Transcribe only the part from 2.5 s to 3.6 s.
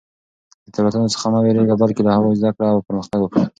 کړه او پرمختګ وکړه.